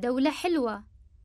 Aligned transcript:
دولة 0.00 0.30
حلوة. 0.30 0.89